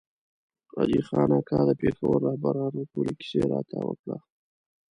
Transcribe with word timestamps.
حاجي 0.71 1.01
خان 1.07 1.29
اکا 1.39 1.59
د 1.67 1.71
پېښور 1.81 2.17
رهبرانو 2.27 2.81
ټولۍ 2.91 3.13
کیسه 3.19 3.41
راته 3.51 3.77
وکړه. 3.87 4.17